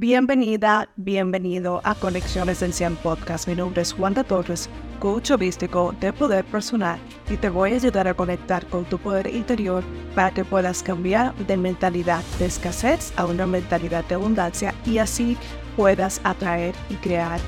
Bienvenida, 0.00 0.88
bienvenido 0.96 1.82
a 1.84 1.94
Conexión 1.94 2.48
Esencial 2.48 2.96
Podcast. 3.02 3.46
Mi 3.46 3.54
nombre 3.54 3.82
es 3.82 3.92
Wanda 3.98 4.24
Torres, 4.24 4.70
coach 4.98 5.30
holístico 5.30 5.94
de 6.00 6.10
poder 6.10 6.42
personal 6.46 6.98
y 7.28 7.36
te 7.36 7.50
voy 7.50 7.72
a 7.72 7.74
ayudar 7.74 8.08
a 8.08 8.14
conectar 8.14 8.66
con 8.68 8.86
tu 8.86 8.96
poder 8.96 9.26
interior 9.26 9.84
para 10.14 10.30
que 10.30 10.42
puedas 10.42 10.82
cambiar 10.82 11.34
de 11.46 11.58
mentalidad 11.58 12.24
de 12.38 12.46
escasez 12.46 13.12
a 13.18 13.26
una 13.26 13.44
mentalidad 13.44 14.02
de 14.06 14.14
abundancia 14.14 14.74
y 14.86 14.96
así 14.96 15.36
puedas 15.76 16.22
atraer 16.24 16.74
y 16.88 16.94
crear 16.94 17.38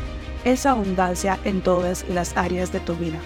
esa 0.45 0.73
abundancia 0.73 1.39
en 1.45 1.63
todas 1.63 2.07
las 2.11 2.37
áreas 2.37 2.71
de 2.71 2.81
tu 2.81 2.95
vida. 2.97 3.19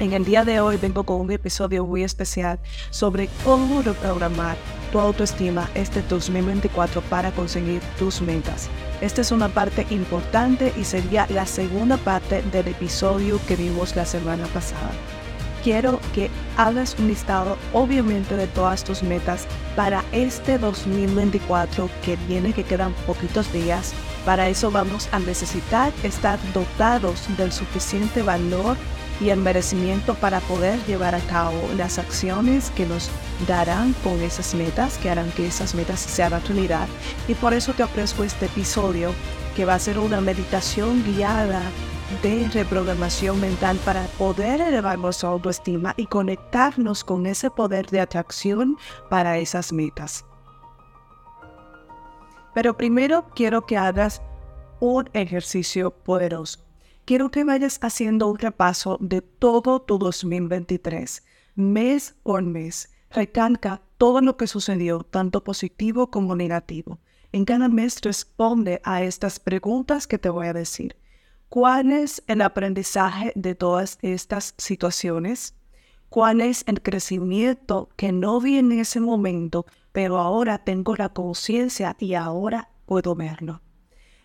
En 0.00 0.12
el 0.12 0.26
día 0.26 0.44
de 0.44 0.60
hoy 0.60 0.76
vengo 0.76 1.04
con 1.04 1.18
un 1.18 1.32
episodio 1.32 1.86
muy 1.86 2.04
especial 2.04 2.60
sobre 2.90 3.30
cómo 3.42 3.80
reprogramar 3.80 4.58
tu 4.94 5.00
autoestima 5.00 5.68
este 5.74 6.02
2024 6.02 7.02
para 7.10 7.32
conseguir 7.32 7.82
tus 7.98 8.20
metas. 8.20 8.68
Esta 9.00 9.22
es 9.22 9.32
una 9.32 9.48
parte 9.48 9.84
importante 9.90 10.72
y 10.76 10.84
sería 10.84 11.26
la 11.30 11.46
segunda 11.46 11.96
parte 11.96 12.42
del 12.52 12.68
episodio 12.68 13.40
que 13.48 13.56
vimos 13.56 13.96
la 13.96 14.06
semana 14.06 14.46
pasada. 14.46 14.92
Quiero 15.64 15.98
que 16.14 16.30
hagas 16.56 16.94
un 16.96 17.08
listado 17.08 17.58
obviamente 17.72 18.36
de 18.36 18.46
todas 18.46 18.84
tus 18.84 19.02
metas 19.02 19.48
para 19.74 20.04
este 20.12 20.58
2024 20.58 21.90
que 22.04 22.14
viene, 22.28 22.52
que 22.52 22.62
quedan 22.62 22.92
poquitos 23.04 23.52
días. 23.52 23.94
Para 24.24 24.48
eso 24.48 24.70
vamos 24.70 25.08
a 25.10 25.18
necesitar 25.18 25.92
estar 26.04 26.38
dotados 26.52 27.26
del 27.36 27.50
suficiente 27.50 28.22
valor 28.22 28.76
y 29.20 29.30
el 29.30 29.38
merecimiento 29.38 30.14
para 30.14 30.40
poder 30.40 30.78
llevar 30.86 31.14
a 31.14 31.20
cabo 31.20 31.60
las 31.76 31.98
acciones 31.98 32.70
que 32.70 32.86
nos 32.86 33.10
darán 33.46 33.92
con 34.04 34.20
esas 34.20 34.54
metas, 34.54 34.98
que 34.98 35.10
harán 35.10 35.30
que 35.32 35.46
esas 35.46 35.74
metas 35.74 36.00
sean 36.00 36.32
realidad. 36.46 36.88
Y 37.28 37.34
por 37.34 37.54
eso 37.54 37.72
te 37.72 37.82
ofrezco 37.82 38.24
este 38.24 38.46
episodio 38.46 39.12
que 39.54 39.64
va 39.64 39.74
a 39.74 39.78
ser 39.78 39.98
una 39.98 40.20
meditación 40.20 41.04
guiada 41.04 41.62
de 42.22 42.48
reprogramación 42.48 43.40
mental 43.40 43.78
para 43.84 44.02
poder 44.18 44.60
elevar 44.60 44.98
nuestra 44.98 45.30
autoestima 45.30 45.94
y 45.96 46.06
conectarnos 46.06 47.04
con 47.04 47.26
ese 47.26 47.50
poder 47.50 47.86
de 47.86 48.00
atracción 48.00 48.76
para 49.08 49.38
esas 49.38 49.72
metas. 49.72 50.24
Pero 52.54 52.76
primero 52.76 53.26
quiero 53.34 53.66
que 53.66 53.76
hagas 53.76 54.22
un 54.80 55.08
ejercicio 55.12 55.90
poderoso 55.90 56.64
quiero 57.04 57.30
que 57.30 57.44
vayas 57.44 57.78
haciendo 57.82 58.28
un 58.28 58.38
repaso 58.38 58.98
de 59.00 59.20
todo 59.20 59.82
tu 59.82 59.98
2023, 59.98 61.22
mes 61.54 62.14
por 62.22 62.42
mes. 62.42 62.90
Recalca 63.10 63.82
todo 63.98 64.20
lo 64.20 64.36
que 64.36 64.46
sucedió, 64.46 65.00
tanto 65.00 65.44
positivo 65.44 66.10
como 66.10 66.34
negativo. 66.34 66.98
En 67.32 67.44
cada 67.44 67.68
mes 67.68 68.00
responde 68.00 68.80
a 68.84 69.02
estas 69.02 69.38
preguntas 69.38 70.06
que 70.06 70.18
te 70.18 70.28
voy 70.28 70.46
a 70.46 70.52
decir. 70.52 70.96
¿Cuál 71.48 71.92
es 71.92 72.22
el 72.26 72.40
aprendizaje 72.40 73.32
de 73.36 73.54
todas 73.54 73.98
estas 74.02 74.54
situaciones? 74.58 75.54
¿Cuál 76.08 76.40
es 76.40 76.64
el 76.66 76.82
crecimiento 76.82 77.88
que 77.96 78.12
no 78.12 78.40
vi 78.40 78.58
en 78.58 78.72
ese 78.72 79.00
momento, 79.00 79.66
pero 79.92 80.18
ahora 80.18 80.58
tengo 80.58 80.96
la 80.96 81.10
conciencia 81.10 81.96
y 81.98 82.14
ahora 82.14 82.70
puedo 82.86 83.14
verlo? 83.14 83.60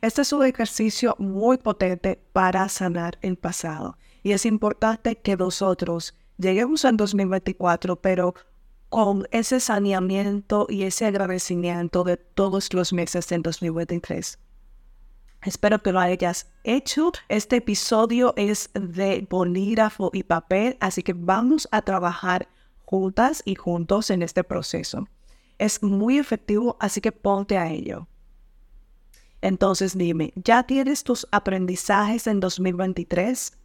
Este 0.02 0.22
es 0.22 0.32
un 0.32 0.46
ejercicio 0.46 1.14
muy 1.20 1.58
potente 1.58 2.24
para 2.32 2.70
sanar 2.70 3.20
el 3.22 3.36
pasado 3.36 3.98
y 4.24 4.32
es 4.32 4.46
importante 4.46 5.18
que 5.18 5.36
nosotros 5.36 6.16
lleguemos 6.38 6.86
al 6.86 6.96
2024, 6.96 7.98
pero 7.98 8.34
con 8.88 9.28
ese 9.32 9.60
saneamiento 9.60 10.68
y 10.70 10.84
ese 10.84 11.06
agradecimiento 11.06 12.06
de 12.06 12.16
todos 12.16 12.74
los 12.74 12.94
meses 12.94 13.28
del 13.28 13.42
2023. 13.42 14.40
Espero 15.44 15.84
que 15.84 15.92
lo 15.92 16.00
hayas 16.00 16.48
hecho. 16.64 17.12
Este 17.28 17.58
episodio 17.58 18.34
es 18.38 18.70
de 18.74 19.28
bolígrafo 19.30 20.12
y 20.14 20.24
papel, 20.24 20.78
así 20.80 21.04
que 21.04 21.12
vamos 21.12 21.68
a 21.72 21.82
trabajar 21.82 22.48
juntas 22.86 23.42
y 23.44 23.56
juntos 23.56 24.10
en 24.12 24.22
este 24.22 24.46
proceso. 24.46 25.10
Es 25.58 25.84
muy 25.84 26.18
efectivo, 26.20 26.78
así 26.80 27.02
que 27.02 27.12
ponte 27.12 27.58
a 27.58 27.70
ello. 27.70 28.08
Entonces 29.42 29.98
dime, 29.98 30.34
¿ya 30.36 30.64
tienes 30.64 31.04
tus 31.04 31.28
aprendizajes 31.32 32.28
en 32.28 32.40
2023? 32.40 33.58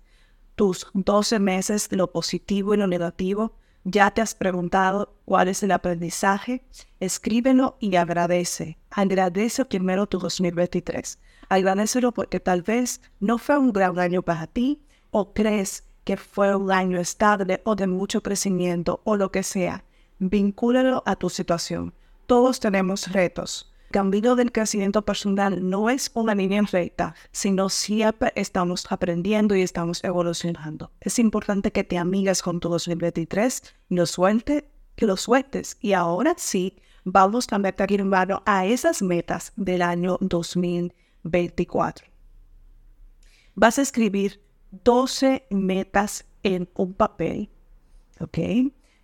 ¿Tus 0.55 0.87
12 0.95 1.39
meses, 1.41 1.89
lo 1.91 2.12
positivo 2.12 2.75
y 2.75 2.77
lo 2.77 2.87
negativo? 2.87 3.57
¿Ya 3.83 4.11
te 4.12 4.23
has 4.23 4.35
preguntado 4.35 5.15
cuál 5.25 5.49
es 5.49 5.62
el 5.62 5.73
aprendizaje? 5.73 6.65
Escríbelo 7.01 7.77
y 7.81 7.97
agradece. 7.97 8.79
Agradece 8.91 9.65
primero 9.65 10.07
tu 10.07 10.19
2023. 10.19 11.19
Agradecelo 11.49 12.12
porque 12.12 12.41
tal 12.41 12.62
vez 12.62 13.01
no 13.21 13.37
fue 13.37 13.59
un 13.59 13.73
gran 13.73 13.99
año 13.99 14.23
para 14.23 14.47
ti 14.47 14.81
o 15.11 15.35
crees 15.35 15.85
que 16.05 16.17
fue 16.17 16.55
un 16.55 16.71
año 16.71 16.99
estable 17.01 17.61
o 17.65 17.75
de 17.75 17.87
mucho 17.87 18.23
crecimiento 18.23 19.01
o 19.05 19.17
lo 19.17 19.33
que 19.33 19.43
sea. 19.43 19.85
Vincúlalo 20.19 21.03
a 21.05 21.17
tu 21.17 21.29
situación. 21.29 21.93
Todos 22.27 22.61
tenemos 22.61 23.12
retos 23.12 23.74
camino 23.94 24.34
del 24.34 24.50
crecimiento 24.50 25.05
personal 25.05 25.71
no 25.71 25.88
es 25.88 26.10
una 26.15 26.34
línea 26.34 26.62
recta, 26.62 27.15
sino 27.31 27.69
siempre 27.69 28.32
estamos 28.34 28.91
aprendiendo 28.91 29.55
y 29.55 29.62
estamos 29.62 30.03
evolucionando. 30.03 30.91
Es 31.00 31.21
importante 31.21 31.71
que 31.71 31.84
te 31.84 31.97
amigas 31.97 32.43
con 32.43 32.59
tu 32.59 32.69
2023, 32.69 33.62
lo 33.91 34.06
suelte, 34.06 34.69
que 34.97 35.06
lo 35.06 35.16
sueltes. 35.16 35.77
Y 35.81 35.93
ahora 35.93 36.34
sí, 36.37 36.77
vamos 37.05 37.47
a 37.53 37.59
meter 37.60 38.05
mano 38.05 38.43
a 38.47 38.66
esas 38.66 39.00
metas 39.00 39.53
del 39.55 39.81
año 39.81 40.19
2024. 40.21 42.09
Vas 43.55 43.78
a 43.78 43.82
escribir 43.82 44.43
12 44.72 45.47
metas 45.50 46.25
en 46.43 46.69
un 46.75 46.94
papel, 46.94 47.49
¿ok? 48.19 48.38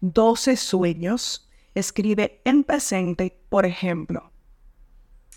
12 0.01 0.57
sueños. 0.57 1.49
Escribe 1.77 2.41
en 2.45 2.65
presente, 2.65 3.41
por 3.49 3.65
ejemplo, 3.65 4.31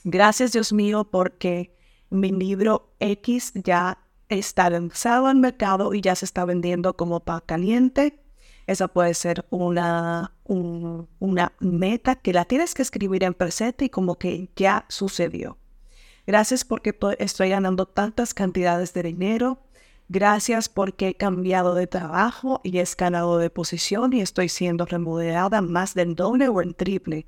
Gracias 0.03 0.51
Dios 0.51 0.73
mío 0.73 1.05
porque 1.05 1.73
mi 2.09 2.31
libro 2.31 2.93
X 2.99 3.53
ya 3.55 3.99
está 4.27 4.69
lanzado 4.69 5.27
al 5.27 5.37
mercado 5.37 5.93
y 5.93 6.01
ya 6.01 6.15
se 6.15 6.25
está 6.25 6.45
vendiendo 6.45 6.95
como 6.95 7.21
pan 7.21 7.41
caliente. 7.45 8.19
Esa 8.67 8.87
puede 8.87 9.13
ser 9.13 9.45
una, 9.49 10.33
una 10.45 11.53
meta 11.59 12.15
que 12.15 12.33
la 12.33 12.45
tienes 12.45 12.73
que 12.73 12.81
escribir 12.81 13.23
en 13.23 13.33
presente 13.33 13.85
y 13.85 13.89
como 13.89 14.15
que 14.15 14.49
ya 14.55 14.85
sucedió. 14.89 15.57
Gracias 16.25 16.63
porque 16.63 16.97
estoy 17.19 17.49
ganando 17.49 17.85
tantas 17.85 18.33
cantidades 18.33 18.93
de 18.93 19.03
dinero. 19.03 19.59
Gracias 20.07 20.69
porque 20.69 21.09
he 21.09 21.15
cambiado 21.15 21.75
de 21.75 21.87
trabajo 21.87 22.61
y 22.63 22.77
he 22.77 22.81
escalado 22.81 23.37
de 23.37 23.49
posición 23.49 24.13
y 24.13 24.21
estoy 24.21 24.47
siendo 24.49 24.85
remunerada 24.85 25.61
más 25.61 25.93
del 25.93 26.15
doble 26.15 26.47
o 26.49 26.61
el 26.61 26.75
triple 26.75 27.27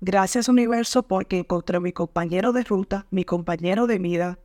Gracias 0.00 0.48
universo 0.48 1.02
porque 1.02 1.38
encontré 1.38 1.80
mi 1.80 1.92
compañero 1.92 2.52
de 2.52 2.62
ruta, 2.62 3.06
mi 3.10 3.24
compañero 3.24 3.88
de 3.88 3.98
vida 3.98 4.38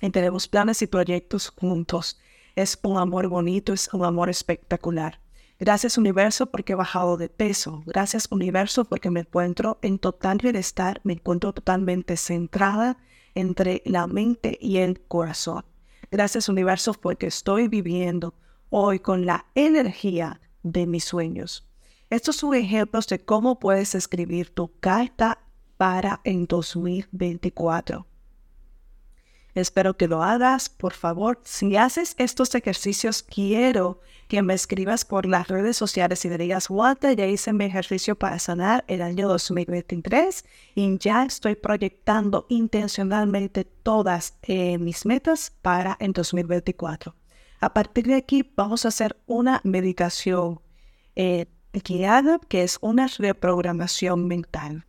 y 0.00 0.10
planes 0.48 0.80
y 0.80 0.86
proyectos 0.86 1.48
juntos. 1.48 2.20
Es 2.54 2.78
un 2.84 2.96
amor 2.96 3.26
bonito, 3.26 3.72
es 3.72 3.92
un 3.92 4.04
amor 4.04 4.30
espectacular. 4.30 5.20
Gracias 5.58 5.98
universo 5.98 6.46
porque 6.46 6.74
he 6.74 6.76
bajado 6.76 7.16
de 7.16 7.28
peso. 7.28 7.82
Gracias 7.84 8.28
universo 8.30 8.84
porque 8.84 9.10
me 9.10 9.20
encuentro 9.20 9.78
en 9.82 9.98
total 9.98 10.38
bienestar, 10.38 11.00
me 11.02 11.14
encuentro 11.14 11.52
totalmente 11.52 12.16
centrada 12.16 12.96
entre 13.34 13.82
la 13.86 14.06
mente 14.06 14.56
y 14.60 14.76
el 14.76 15.00
corazón. 15.00 15.64
Gracias 16.12 16.48
universo 16.48 16.94
porque 16.94 17.26
estoy 17.26 17.66
viviendo 17.66 18.34
hoy 18.70 19.00
con 19.00 19.26
la 19.26 19.46
energía 19.56 20.40
de 20.62 20.86
mis 20.86 21.04
sueños. 21.04 21.66
Estos 22.08 22.36
son 22.36 22.54
ejemplos 22.54 23.08
de 23.08 23.24
cómo 23.24 23.58
puedes 23.58 23.94
escribir 23.94 24.50
tu 24.50 24.70
carta 24.78 25.38
para 25.76 26.20
en 26.24 26.46
2024. 26.46 28.06
Espero 29.56 29.96
que 29.96 30.06
lo 30.06 30.22
hagas, 30.22 30.68
por 30.68 30.92
favor. 30.92 31.40
Si 31.42 31.76
haces 31.76 32.14
estos 32.18 32.54
ejercicios, 32.54 33.22
quiero 33.22 34.00
que 34.28 34.42
me 34.42 34.52
escribas 34.52 35.04
por 35.04 35.24
las 35.24 35.48
redes 35.48 35.78
sociales 35.78 36.24
y 36.24 36.28
me 36.28 36.36
digas, 36.36 36.68
Walter, 36.68 37.16
ya 37.16 37.26
hice 37.26 37.54
mi 37.54 37.64
ejercicio 37.64 38.16
para 38.16 38.38
sanar 38.38 38.84
el 38.86 39.00
año 39.00 39.28
2023 39.28 40.44
y 40.74 40.98
ya 40.98 41.24
estoy 41.24 41.54
proyectando 41.54 42.46
intencionalmente 42.50 43.64
todas 43.64 44.36
eh, 44.42 44.76
mis 44.78 45.06
metas 45.06 45.54
para 45.62 45.96
en 46.00 46.12
2024. 46.12 47.14
A 47.60 47.72
partir 47.72 48.06
de 48.06 48.14
aquí 48.14 48.52
vamos 48.54 48.84
a 48.84 48.88
hacer 48.88 49.16
una 49.26 49.62
meditación 49.64 50.60
eh, 51.14 51.46
que 51.82 52.62
es 52.62 52.78
una 52.80 53.06
reprogramación 53.06 54.26
mental. 54.26 54.86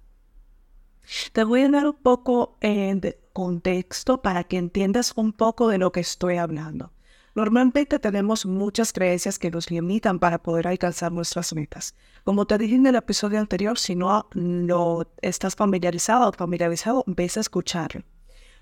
Te 1.31 1.43
voy 1.43 1.61
a 1.61 1.69
dar 1.69 1.87
un 1.87 1.95
poco 1.95 2.57
eh, 2.61 2.93
de 2.95 3.19
contexto 3.33 4.21
para 4.21 4.43
que 4.43 4.57
entiendas 4.57 5.13
un 5.15 5.31
poco 5.31 5.69
de 5.69 5.77
lo 5.77 5.91
que 5.91 6.01
estoy 6.01 6.37
hablando. 6.37 6.91
Normalmente 7.35 7.99
tenemos 7.99 8.45
muchas 8.45 8.91
creencias 8.91 9.37
que 9.37 9.51
nos 9.51 9.69
limitan 9.69 10.17
para 10.17 10.41
poder 10.41 10.67
alcanzar 10.67 11.11
nuestras 11.11 11.53
metas. 11.53 11.93
Como 12.23 12.47
te 12.47 12.57
dije 12.57 12.75
en 12.75 12.87
el 12.87 12.95
episodio 12.95 13.39
anterior, 13.39 13.77
si 13.77 13.95
no 13.95 14.27
lo 14.33 15.07
estás 15.21 15.55
familiarizado 15.55 16.27
o 16.27 16.33
familiarizado, 16.33 17.03
ves 17.05 17.37
a 17.37 17.41
escucharlo. 17.41 18.03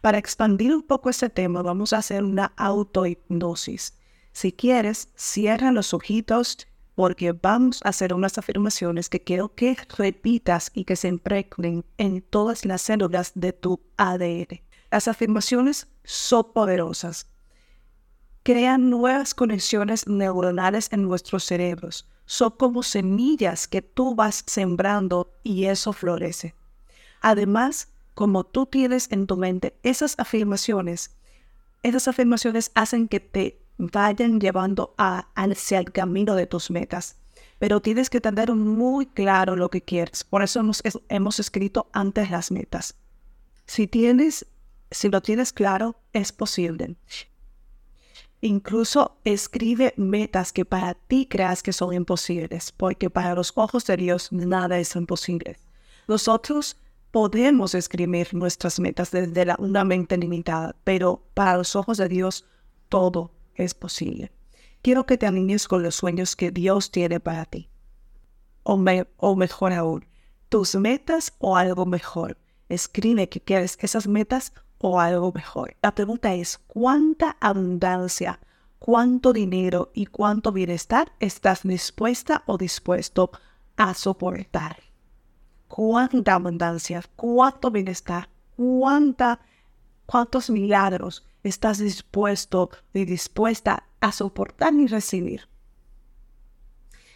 Para 0.02 0.18
expandir 0.18 0.76
un 0.76 0.84
poco 0.84 1.10
este 1.10 1.30
tema, 1.30 1.62
vamos 1.62 1.94
a 1.94 2.00
hacer 2.00 2.24
una 2.24 2.52
autohipnosis. 2.58 3.98
Si 4.34 4.52
quieres, 4.52 5.08
cierra 5.16 5.72
los 5.72 5.94
ojitos 5.94 6.68
porque 6.96 7.34
vamos 7.34 7.82
a 7.84 7.90
hacer 7.90 8.14
unas 8.14 8.38
afirmaciones 8.38 9.10
que 9.10 9.22
quiero 9.22 9.54
que 9.54 9.78
repitas 9.98 10.72
y 10.74 10.86
que 10.86 10.96
se 10.96 11.10
impregnen 11.10 11.86
en 11.98 12.22
todas 12.22 12.66
las 12.66 12.82
células 12.82 13.34
de 13.36 13.54
tu 13.54 13.82
ADN. 13.98 14.62
Las 14.90 15.10
afirmaciones 15.10 15.88
son 16.06 16.54
poderosas. 16.54 17.28
Crean 18.44 18.90
nuevas 18.90 19.34
conexiones 19.34 20.08
neuronales 20.08 20.88
en 20.94 21.04
nuestros 21.04 21.44
cerebros. 21.44 22.08
Son 22.26 22.52
como 22.52 22.82
semillas 22.82 23.68
que 23.68 23.82
tú 23.82 24.16
vas 24.16 24.44
sembrando 24.48 25.32
y 25.44 25.66
eso 25.66 25.92
florece. 25.92 26.56
Además, 27.22 27.90
como 28.14 28.46
tú 28.46 28.66
tienes 28.68 29.12
en 29.12 29.28
tu 29.28 29.36
mente 29.36 29.78
esas 29.84 30.16
afirmaciones, 30.18 31.18
esas 31.84 32.08
afirmaciones 32.08 32.72
hacen 32.74 33.08
que 33.08 33.20
te 33.20 33.65
vayan 33.78 34.40
llevando 34.40 34.94
a, 34.98 35.28
hacia 35.36 35.80
el 35.80 35.92
camino 35.92 36.36
de 36.36 36.48
tus 36.48 36.72
metas. 36.72 37.18
Pero 37.60 37.82
tienes 37.82 38.10
que 38.10 38.22
tener 38.22 38.54
muy 38.54 39.06
claro 39.06 39.56
lo 39.56 39.70
que 39.70 39.82
quieres. 39.82 40.24
Por 40.24 40.44
eso 40.44 40.62
hemos, 41.10 41.40
escrito 41.40 41.90
antes 41.94 42.30
las 42.30 42.52
metas. 42.52 42.96
Si 43.66 43.88
tienes, 43.88 44.46
si 44.92 45.10
lo 45.10 45.22
tienes 45.22 45.54
claro, 45.54 45.96
es 46.12 46.32
posible. 46.32 46.96
Incluso 48.42 49.18
escribe 49.24 49.94
metas 49.98 50.52
que 50.52 50.66
para 50.66 50.94
ti 50.94 51.28
creas 51.28 51.64
que 51.64 51.74
son 51.74 51.94
imposibles, 51.94 52.72
porque 52.72 53.10
para 53.10 53.34
los 53.34 53.54
ojos 53.56 53.86
de 53.86 53.98
Dios 53.98 54.32
nada 54.32 54.78
es 54.78 54.96
imposible. 54.96 55.58
Nosotros 56.08 56.78
podemos 57.12 57.74
escribir 57.74 58.34
nuestras 58.34 58.80
metas 58.80 59.10
desde 59.10 59.46
la, 59.46 59.56
una 59.58 59.86
mente 59.86 60.18
limitada, 60.18 60.76
pero 60.84 61.24
para 61.34 61.58
los 61.58 61.76
ojos 61.76 61.98
de 61.98 62.10
Dios 62.10 62.46
todo 62.90 63.32
es 63.56 63.74
posible. 63.74 64.32
Quiero 64.82 65.06
que 65.06 65.18
te 65.18 65.26
alinees 65.26 65.68
con 65.68 65.82
los 65.82 65.96
sueños 65.96 66.36
que 66.36 66.52
Dios 66.52 66.92
tiene 66.92 67.20
para 67.20 67.46
ti. 67.46 67.70
O, 68.64 68.84
o 69.18 69.36
mejor 69.36 69.74
aún, 69.74 70.06
tus 70.50 70.76
metas 70.76 71.34
o 71.40 71.58
algo 71.58 71.86
mejor. 71.86 72.38
Escribe 72.70 73.30
que 73.30 73.42
quieres 73.42 73.78
esas 73.82 74.08
metas 74.08 74.54
o 74.78 75.00
algo 75.00 75.32
mejor. 75.34 75.76
La 75.82 75.94
pregunta 75.96 76.34
es, 76.34 76.60
¿cuánta 76.68 77.38
abundancia, 77.40 78.40
cuánto 78.80 79.34
dinero 79.34 79.92
y 79.94 80.06
cuánto 80.08 80.52
bienestar 80.52 81.12
estás 81.20 81.64
dispuesta 81.64 82.44
o 82.46 82.58
dispuesto 82.58 83.32
a 83.78 83.94
soportar? 83.94 84.78
¿Cuánta 85.68 86.36
abundancia, 86.36 87.04
cuánto 87.16 87.72
bienestar, 87.72 88.30
cuánta, 88.56 89.40
cuántos 90.06 90.50
milagros 90.50 91.26
estás 91.44 91.80
dispuesto 91.80 92.70
y 92.94 93.06
dispuesta 93.06 93.84
a 94.02 94.12
soportar 94.12 94.74
y 94.74 94.88
recibir. 94.88 95.48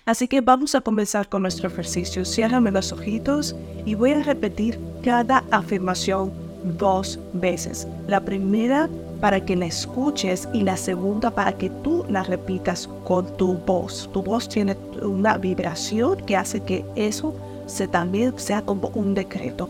Así 0.06 0.28
que 0.28 0.42
vamos 0.42 0.74
a 0.74 0.82
comenzar 0.82 1.30
con 1.30 1.44
nuestro 1.44 1.68
ejercicio. 1.68 2.26
Ciérrame 2.26 2.72
los 2.72 2.92
ojitos 2.92 3.56
y 3.86 3.94
voy 3.94 4.14
a 4.14 4.24
repetir 4.24 4.80
cada 5.04 5.44
afirmación 5.52 6.32
dos 6.78 7.20
veces. 7.34 7.88
La 8.08 8.20
primera 8.20 8.90
para 9.22 9.44
que 9.44 9.56
la 9.56 9.66
escuches 9.66 10.48
y 10.54 10.64
la 10.64 10.78
segunda 10.78 11.30
para 11.30 11.58
que 11.58 11.70
tú 11.70 12.06
la 12.10 12.24
repitas 12.24 12.88
con 13.04 13.38
tu 13.38 13.54
voz. 13.54 14.10
Tu 14.14 14.24
voz 14.24 14.50
tiene 14.50 14.76
una 15.02 15.38
vibración 15.38 16.18
que 16.26 16.36
hace 16.36 16.62
que 16.62 16.86
eso 16.96 17.36
se 17.68 17.88
también 17.88 18.38
sea 18.40 18.62
como 18.64 18.88
un 18.90 19.14
decreto. 19.14 19.70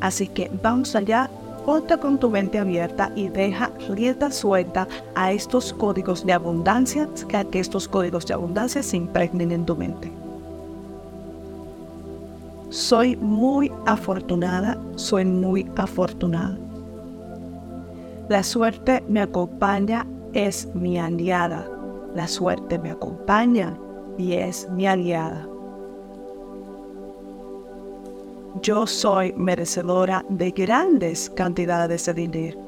Así 0.00 0.28
que 0.28 0.50
vamos 0.62 0.94
allá 0.94 1.30
Ponte 1.64 1.98
con 1.98 2.18
tu 2.18 2.30
mente 2.30 2.58
abierta 2.58 3.12
y 3.14 3.28
deja 3.28 3.70
rienda 3.88 4.30
suelta 4.30 4.88
a 5.14 5.32
estos 5.32 5.72
códigos 5.72 6.24
de 6.24 6.32
abundancia, 6.32 7.08
que 7.50 7.60
estos 7.60 7.86
códigos 7.86 8.26
de 8.26 8.34
abundancia 8.34 8.82
se 8.82 8.96
impregnen 8.96 9.52
en 9.52 9.66
tu 9.66 9.76
mente. 9.76 10.10
Soy 12.70 13.16
muy 13.16 13.70
afortunada, 13.84 14.78
soy 14.94 15.24
muy 15.24 15.70
afortunada. 15.76 16.56
La 18.28 18.44
suerte 18.44 19.02
me 19.08 19.20
acompaña, 19.20 20.06
es 20.32 20.72
mi 20.74 20.98
aliada. 20.98 21.68
La 22.14 22.28
suerte 22.28 22.78
me 22.78 22.92
acompaña 22.92 23.76
y 24.16 24.34
es 24.34 24.68
mi 24.70 24.86
aliada. 24.86 25.48
Yo 28.56 28.84
soy 28.84 29.32
merecedora 29.34 30.24
de 30.28 30.50
grandes 30.50 31.30
cantidades 31.30 32.06
de 32.06 32.14
dinero. 32.14 32.58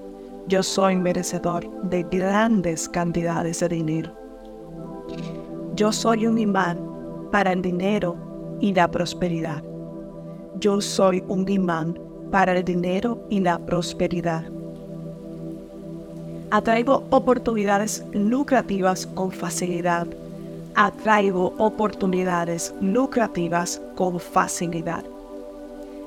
Yo 0.46 0.62
soy 0.62 0.96
merecedor 0.96 1.69
de 1.82 2.05
grandes 2.05 2.88
cantidades 2.88 3.58
de 3.58 3.69
dinero. 3.69 4.12
Yo 5.75 5.90
soy 5.90 6.26
un 6.26 6.38
imán 6.38 6.79
para 7.32 7.52
el 7.52 7.62
dinero 7.62 8.17
y 8.61 8.73
la 8.73 8.88
prosperidad. 8.88 9.61
Yo 10.61 10.81
soy 10.81 11.25
un 11.26 11.49
imán 11.49 11.99
para 12.31 12.56
el 12.56 12.64
dinero 12.64 13.19
y 13.29 13.40
la 13.40 13.58
prosperidad. 13.58 14.44
Atraigo 16.52 17.02
oportunidades 17.11 18.05
lucrativas 18.12 19.05
con 19.05 19.32
facilidad. 19.32 20.06
Atraigo 20.76 21.55
oportunidades 21.58 22.73
lucrativas 22.81 23.82
con 23.96 24.20
facilidad. 24.20 25.05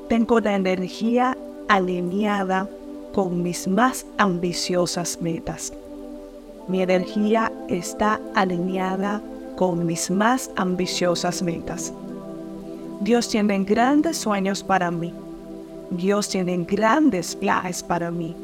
Tengo 0.10 0.40
la 0.40 0.54
energía 0.54 1.36
alineada 1.68 2.70
con 3.12 3.42
mis 3.42 3.68
más 3.68 4.06
ambiciosas 4.20 5.20
metas. 5.20 5.74
Mi 6.68 6.84
energía 6.84 7.52
está 7.70 8.22
alineada 8.36 9.24
con 9.56 9.84
mis 9.84 10.12
más 10.12 10.52
ambiciosas 10.58 11.42
metas. 11.42 11.92
Dios 13.02 13.30
tiene 13.30 13.64
grandes 13.64 14.18
sueños 14.18 14.64
para 14.64 14.92
mí. 14.92 15.12
Dios 15.90 16.30
tiene 16.30 16.56
grandes 16.58 17.36
viajes 17.40 17.82
para 17.82 18.12
mí. 18.12 18.36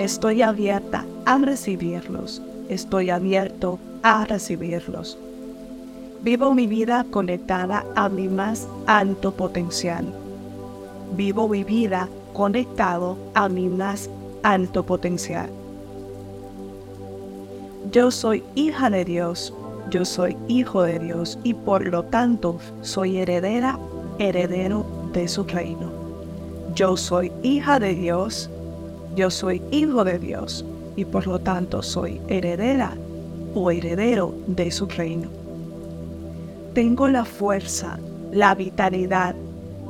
Estoy 0.00 0.42
abierta 0.42 1.06
a 1.26 1.38
recibirlos. 1.38 2.42
Estoy 2.68 3.10
abierto 3.10 3.78
a 4.02 4.24
recibirlos. 4.24 5.16
Vivo 6.22 6.52
mi 6.54 6.66
vida 6.66 7.06
conectada 7.08 7.86
a 7.94 8.08
mi 8.08 8.26
más 8.26 8.66
alto 8.88 9.30
potencial 9.30 10.12
vivo 11.16 11.48
mi 11.48 11.64
vida 11.64 12.08
conectado 12.32 13.16
a 13.34 13.48
mi 13.48 13.68
más 13.68 14.08
alto 14.42 14.84
potencial. 14.84 15.48
Yo 17.90 18.10
soy 18.10 18.44
hija 18.54 18.90
de 18.90 19.04
Dios, 19.04 19.52
yo 19.90 20.04
soy 20.04 20.36
hijo 20.46 20.82
de 20.82 20.98
Dios 20.98 21.38
y 21.42 21.54
por 21.54 21.86
lo 21.86 22.04
tanto 22.04 22.58
soy 22.82 23.18
heredera, 23.18 23.78
heredero 24.18 24.84
de 25.12 25.26
su 25.26 25.44
reino. 25.44 25.90
Yo 26.74 26.96
soy 26.96 27.32
hija 27.42 27.80
de 27.80 27.94
Dios, 27.94 28.50
yo 29.16 29.30
soy 29.30 29.62
hijo 29.70 30.04
de 30.04 30.18
Dios 30.18 30.64
y 30.96 31.04
por 31.04 31.26
lo 31.26 31.38
tanto 31.38 31.82
soy 31.82 32.20
heredera 32.28 32.94
o 33.54 33.70
heredero 33.70 34.34
de 34.46 34.70
su 34.70 34.86
reino. 34.86 35.28
Tengo 36.74 37.08
la 37.08 37.24
fuerza, 37.24 37.98
la 38.32 38.54
vitalidad, 38.54 39.34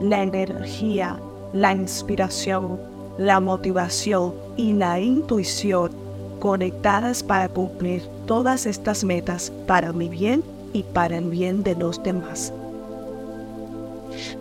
la 0.00 0.22
energía, 0.22 1.18
la 1.52 1.72
inspiración, 1.72 2.78
la 3.18 3.40
motivación 3.40 4.32
y 4.56 4.72
la 4.72 5.00
intuición 5.00 5.90
conectadas 6.38 7.22
para 7.22 7.48
cumplir 7.48 8.02
todas 8.26 8.66
estas 8.66 9.02
metas 9.02 9.52
para 9.66 9.92
mi 9.92 10.08
bien 10.08 10.44
y 10.72 10.82
para 10.82 11.18
el 11.18 11.24
bien 11.24 11.62
de 11.62 11.74
los 11.74 12.02
demás. 12.02 12.52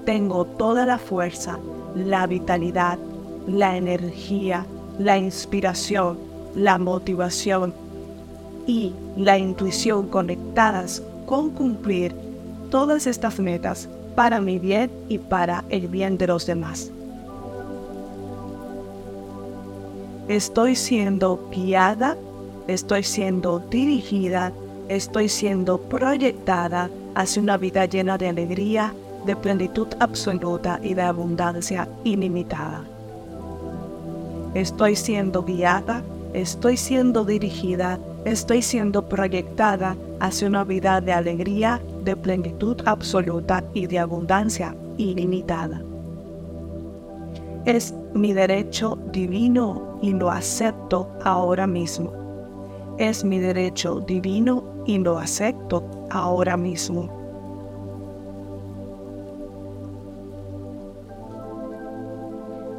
Tengo 0.06 0.46
toda 0.46 0.86
la 0.86 1.00
fuerza, 1.00 1.58
la 1.96 2.28
vitalidad, 2.28 3.00
la 3.48 3.78
energía, 3.78 4.66
la 5.00 5.18
inspiración, 5.18 6.18
la 6.56 6.78
motivación 6.78 7.74
y 8.68 8.94
la 9.16 9.38
intuición 9.38 10.08
conectadas 10.08 11.02
con 11.26 11.50
cumplir 11.50 12.14
todas 12.70 13.08
estas 13.08 13.40
metas 13.40 13.90
para 14.18 14.42
mi 14.42 14.58
bien 14.58 14.90
y 15.10 15.20
para 15.20 15.64
el 15.70 15.88
bien 15.88 16.18
de 16.18 16.26
los 16.26 16.48
demás. 16.48 16.92
Estoy 20.28 20.76
siendo 20.76 21.40
guiada, 21.52 22.18
estoy 22.66 23.04
siendo 23.04 23.60
dirigida, 23.60 24.52
estoy 24.90 25.30
siendo 25.30 25.78
proyectada 25.78 26.90
hacia 27.14 27.44
una 27.44 27.58
vida 27.58 27.86
llena 27.86 28.18
de 28.18 28.30
alegría, 28.30 28.92
de 29.28 29.36
plenitud 29.36 29.88
absoluta 30.00 30.80
y 30.82 30.96
de 30.96 31.04
abundancia 31.04 31.88
ilimitada. 32.04 32.82
Estoy 34.56 34.96
siendo 34.96 35.44
guiada, 35.44 36.02
estoy 36.34 36.76
siendo 36.76 37.24
dirigida, 37.24 38.00
estoy 38.32 38.62
siendo 38.62 39.08
proyectada 39.08 39.96
hacia 40.20 40.48
una 40.50 40.66
vida 40.66 41.00
de 41.00 41.14
alegría, 41.14 41.82
de 42.04 42.16
plenitud 42.16 42.78
absoluta 42.86 43.64
y 43.74 43.88
de 43.88 44.00
abundancia 44.00 44.76
ilimitada. 44.98 45.82
Es 47.66 47.94
mi 48.14 48.34
derecho 48.34 48.98
divino 49.12 49.98
y 50.02 50.12
lo 50.12 50.30
acepto 50.30 51.10
ahora 51.24 51.68
mismo. 51.68 52.12
Es 52.98 53.24
mi 53.24 53.40
derecho 53.40 54.02
divino 54.02 54.64
y 54.86 54.98
lo 54.98 55.18
acepto 55.20 55.84
ahora 56.10 56.58
mismo. 56.58 57.10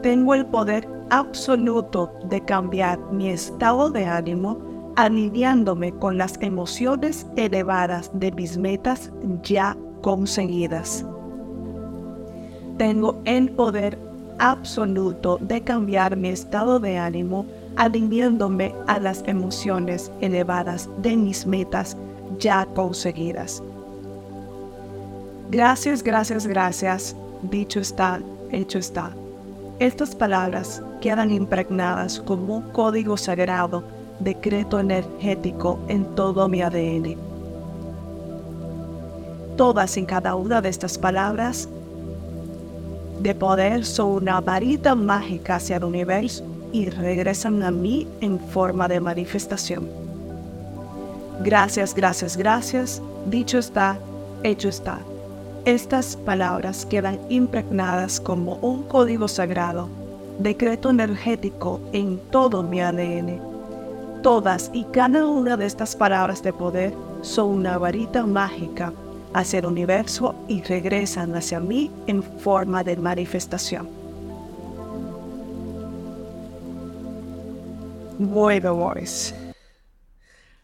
Tengo 0.03 0.35
el 0.35 0.45
poder 0.47 0.89
absoluto 1.11 2.13
de 2.25 2.41
cambiar 2.45 2.99
mi 3.13 3.31
estado 3.31 3.91
de 3.91 4.05
ánimo 4.05 4.68
alineándome 4.99 5.93
con 5.93 6.19
las 6.19 6.37
emociones 6.43 7.25
elevadas 7.37 8.11
de 8.15 8.33
mis 8.33 8.59
metas 8.59 9.13
ya 9.45 9.77
conseguidas. 10.03 11.07
Tengo 12.79 13.21
el 13.25 13.49
poder 13.53 13.97
absoluto 14.41 15.39
de 15.41 15.61
cambiar 15.61 16.17
mi 16.17 16.31
estado 16.31 16.81
de 16.81 16.99
ánimo 16.99 17.47
alineándome 17.77 18.75
a 18.89 18.99
las 18.99 19.23
emociones 19.29 20.11
elevadas 20.21 20.91
de 21.01 21.17
mis 21.17 21.47
metas 21.47 21.97
ya 22.41 22.67
conseguidas. 22.75 23.63
Gracias, 25.53 26.03
gracias, 26.03 26.45
gracias. 26.45 27.15
Dicho 27.43 27.79
está, 27.79 28.21
hecho 28.51 28.81
está. 28.81 29.13
Estas 29.79 30.17
palabras 30.17 30.83
quedan 31.01 31.31
impregnadas 31.31 32.19
como 32.19 32.57
un 32.57 32.63
código 32.73 33.17
sagrado 33.17 33.97
decreto 34.21 34.81
energético 34.81 35.79
en 35.89 36.05
todo 36.15 36.49
mi 36.49 36.63
ADN. 36.63 37.17
Todas 39.57 39.97
y 39.97 40.05
cada 40.05 40.35
una 40.35 40.61
de 40.61 40.69
estas 40.69 40.99
palabras 40.99 41.69
de 43.21 43.35
poder 43.35 43.85
son 43.85 44.11
una 44.11 44.41
varita 44.41 44.95
mágica 44.95 45.57
hacia 45.57 45.77
el 45.77 45.85
universo 45.85 46.45
y 46.73 46.89
regresan 46.91 47.63
a 47.63 47.71
mí 47.71 48.07
en 48.21 48.39
forma 48.39 48.87
de 48.89 49.01
manifestación. 49.01 49.89
Gracias, 51.43 51.95
gracias, 51.95 52.37
gracias. 52.37 53.03
Dicho 53.27 53.59
está, 53.59 53.99
hecho 54.43 54.69
está. 54.69 54.99
Estas 55.65 56.17
palabras 56.17 56.87
quedan 56.87 57.19
impregnadas 57.29 58.21
como 58.21 58.55
un 58.57 58.85
código 58.85 59.29
sagrado, 59.29 59.89
decreto 60.39 60.91
energético 60.91 61.81
en 61.93 62.19
todo 62.31 62.63
mi 62.63 62.81
ADN 62.81 63.58
Todas 64.23 64.71
y 64.75 64.85
cada 64.85 65.27
una 65.27 65.57
de 65.57 65.67
estas 65.67 65.95
palabras 65.95 66.43
de 66.43 66.53
poder 66.53 66.93
son 67.23 67.51
una 67.51 67.79
varita 67.79 68.27
mágica 68.27 68.93
hacia 69.33 69.61
el 69.61 69.67
universo 69.67 70.35
y 70.49 70.61
regresan 70.63 71.37
hacia 71.37 71.61
mí 71.61 71.91
en 72.09 72.23
forma 72.23 72.83
de 72.83 72.97
manifestación. 72.97 73.89
Bueno, 78.19 78.75
boys. 78.75 79.33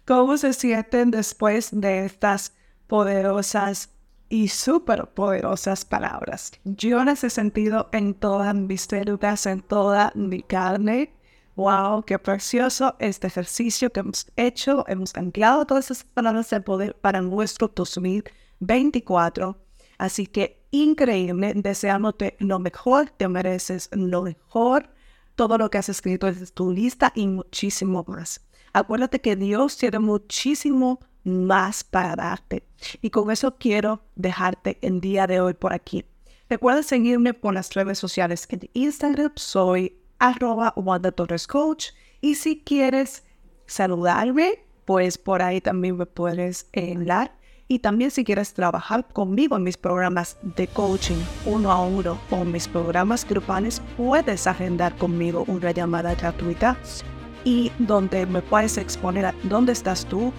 ¿Cómo 0.04 0.36
se 0.36 0.52
sienten 0.52 1.12
después 1.12 1.68
de 1.70 2.06
estas 2.06 2.52
poderosas 2.88 3.90
y 4.28 4.48
súper 4.48 5.06
poderosas 5.06 5.84
palabras? 5.84 6.50
Yo 6.64 7.04
las 7.04 7.22
he 7.22 7.30
sentido 7.30 7.88
en 7.92 8.14
todas 8.14 8.52
mis 8.52 8.82
células, 8.82 9.46
en 9.46 9.62
toda 9.62 10.10
mi 10.16 10.42
carne 10.42 11.12
wow, 11.56 12.04
qué 12.04 12.18
precioso 12.18 12.96
este 12.98 13.26
ejercicio 13.26 13.90
que 13.90 14.00
hemos 14.00 14.26
hecho. 14.36 14.84
Hemos 14.88 15.14
anclado 15.14 15.66
todas 15.66 15.90
esas 15.90 16.04
palabras 16.04 16.50
de 16.50 16.60
poder 16.60 16.96
para 16.96 17.20
nuestro 17.20 17.68
2024. 17.74 19.58
Así 19.98 20.26
que 20.26 20.66
increíble, 20.70 21.52
deseándote 21.54 22.36
lo 22.40 22.58
mejor, 22.58 23.10
te 23.10 23.28
mereces 23.28 23.88
lo 23.92 24.22
mejor. 24.22 24.90
Todo 25.36 25.58
lo 25.58 25.70
que 25.70 25.78
has 25.78 25.88
escrito 25.88 26.28
es 26.28 26.52
tu 26.52 26.72
lista 26.72 27.12
y 27.14 27.26
muchísimo 27.26 28.04
más. 28.06 28.40
Acuérdate 28.72 29.20
que 29.20 29.36
Dios 29.36 29.76
tiene 29.76 30.00
muchísimo 30.00 31.00
más 31.24 31.84
para 31.84 32.16
darte. 32.16 32.66
Y 33.00 33.10
con 33.10 33.30
eso 33.30 33.56
quiero 33.56 34.02
dejarte 34.14 34.78
el 34.82 35.00
día 35.00 35.26
de 35.26 35.40
hoy 35.40 35.54
por 35.54 35.72
aquí. 35.72 36.04
Recuerda 36.48 36.82
seguirme 36.82 37.34
por 37.34 37.54
las 37.54 37.72
redes 37.72 37.98
sociales. 37.98 38.46
En 38.50 38.68
Instagram 38.74 39.32
soy 39.36 40.03
arroba 40.24 40.72
Wanda 40.76 41.12
Torres 41.12 41.46
Coach. 41.46 41.88
Y 42.20 42.34
si 42.36 42.60
quieres 42.60 43.24
saludarme, 43.66 44.64
pues 44.86 45.18
por 45.18 45.42
ahí 45.42 45.60
también 45.60 45.96
me 45.98 46.06
puedes 46.06 46.66
hablar. 46.74 47.32
Y 47.68 47.78
también 47.78 48.10
si 48.10 48.24
quieres 48.24 48.52
trabajar 48.54 49.06
conmigo 49.12 49.56
en 49.56 49.62
mis 49.62 49.76
programas 49.76 50.36
de 50.42 50.66
coaching 50.66 51.22
uno 51.46 51.70
a 51.72 51.80
uno 51.80 52.18
o 52.30 52.44
mis 52.44 52.68
programas 52.68 53.26
grupales, 53.26 53.80
puedes 53.96 54.46
agendar 54.46 54.96
conmigo 54.96 55.44
una 55.46 55.70
llamada 55.70 56.14
gratuita 56.14 56.76
y 57.42 57.70
donde 57.78 58.26
me 58.26 58.42
puedes 58.42 58.76
exponer 58.78 59.26
a 59.26 59.34
dónde 59.44 59.72
estás 59.72 60.04
tú 60.06 60.32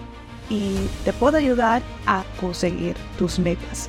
y 0.48 0.76
te 1.04 1.12
puedo 1.12 1.36
ayudar 1.36 1.82
a 2.06 2.24
conseguir 2.40 2.96
tus 3.18 3.40
metas. 3.40 3.88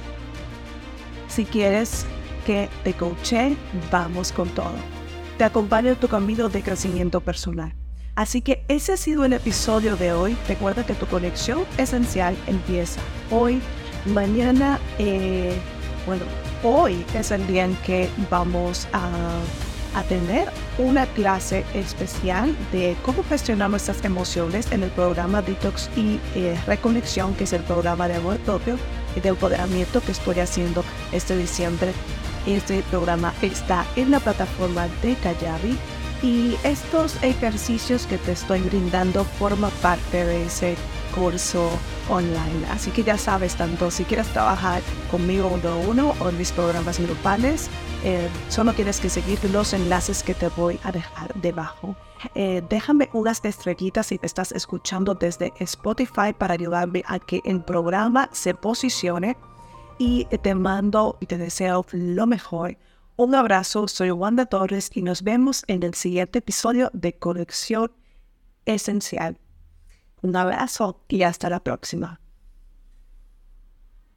Si 1.28 1.46
quieres 1.46 2.06
que 2.46 2.70
te 2.84 2.94
coache, 2.94 3.56
vamos 3.92 4.32
con 4.32 4.50
todo 4.50 4.97
te 5.38 5.44
acompaña 5.44 5.92
en 5.92 5.96
tu 5.96 6.08
camino 6.08 6.50
de 6.50 6.64
crecimiento 6.64 7.22
personal. 7.22 7.74
Así 8.16 8.42
que 8.42 8.66
ese 8.68 8.94
ha 8.94 8.98
sido 8.98 9.26
el 9.26 9.34
episodio 9.34 9.96
de 9.96 10.12
hoy. 10.12 10.36
Recuerda 10.48 10.86
que 10.86 10.96
tu 10.96 11.06
conexión 11.06 11.64
esencial 11.78 12.36
empieza 12.48 13.00
hoy, 13.30 13.62
mañana, 14.08 14.80
eh, 14.98 15.56
bueno, 16.08 16.24
hoy 16.64 17.06
es 17.14 17.30
el 17.30 17.46
día 17.46 17.66
en 17.66 17.76
que 17.78 18.10
vamos 18.30 18.88
a, 18.92 19.10
tener 20.10 20.48
una 20.78 21.08
clase 21.08 21.66
especial 21.74 22.56
de 22.72 22.96
cómo 23.04 23.24
gestionar 23.24 23.68
nuestras 23.72 24.06
emociones 24.06 24.72
en 24.72 24.84
el 24.84 24.92
programa 24.92 25.42
Detox 25.42 25.90
y 25.98 26.20
eh, 26.36 26.56
Reconexión, 26.68 27.34
que 27.34 27.46
es 27.46 27.54
el 27.54 27.64
programa 27.64 28.08
de 28.08 28.18
amor 28.18 28.38
propio 28.38 28.78
y 29.16 29.22
de 29.22 29.30
empoderamiento 29.30 30.00
que 30.02 30.12
estoy 30.12 30.40
haciendo 30.40 30.84
este 31.12 31.36
diciembre 31.36 31.94
este 32.56 32.82
programa 32.84 33.34
está 33.42 33.86
en 33.96 34.12
la 34.12 34.20
plataforma 34.20 34.88
de 35.02 35.16
Kayabi 35.16 35.78
y 36.22 36.56
estos 36.64 37.22
ejercicios 37.22 38.08
que 38.08 38.18
te 38.18 38.32
estoy 38.32 38.62
brindando 38.62 39.24
forman 39.24 39.72
parte 39.82 40.26
de 40.26 40.46
ese 40.46 40.76
curso 41.14 41.70
online. 42.10 42.66
Así 42.72 42.92
que 42.92 43.04
ya 43.04 43.18
sabes, 43.18 43.56
tanto 43.56 43.92
si 43.92 44.04
quieres 44.04 44.28
trabajar 44.28 44.82
conmigo 45.12 45.48
uno 45.48 45.70
a 45.70 45.78
uno 45.78 46.16
o 46.20 46.30
en 46.30 46.38
mis 46.38 46.52
programas 46.52 47.00
grupales, 47.00 47.70
eh, 48.04 48.30
solo 48.50 48.74
tienes 48.74 49.00
que 49.00 49.10
seguir 49.10 49.40
los 49.52 49.74
enlaces 49.74 50.24
que 50.24 50.34
te 50.34 50.48
voy 50.50 50.80
a 50.84 50.92
dejar 50.92 51.34
debajo. 51.36 51.96
Eh, 52.34 52.64
déjame 52.68 53.10
unas 53.14 53.44
estrellitas 53.46 54.08
si 54.08 54.18
te 54.18 54.26
estás 54.26 54.52
escuchando 54.52 55.14
desde 55.14 55.54
Spotify 55.60 56.34
para 56.36 56.54
ayudarme 56.54 57.04
a 57.08 57.20
que 57.20 57.42
el 57.46 57.62
programa 57.62 58.30
se 58.32 58.54
posicione 58.54 59.38
y 59.98 60.26
te 60.26 60.56
mando 60.56 61.18
y 61.20 61.26
te 61.26 61.38
deseo 61.38 61.86
lo 61.92 62.28
mejor. 62.28 62.78
Un 63.16 63.34
abrazo, 63.34 63.88
soy 63.88 64.12
Wanda 64.12 64.46
Torres 64.46 64.92
y 64.94 65.02
nos 65.02 65.24
vemos 65.24 65.64
en 65.68 65.84
el 65.84 65.94
siguiente 65.96 66.40
episodio 66.40 66.92
de 66.94 67.18
Conexión 67.18 67.92
Esencial. 68.66 69.40
Un 70.22 70.36
abrazo 70.36 71.04
y 71.08 71.24
hasta 71.24 71.50
la 71.50 71.64
próxima. 71.64 72.20